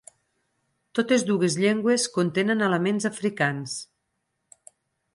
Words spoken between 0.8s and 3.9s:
Totes dues llengües contenen elements africans.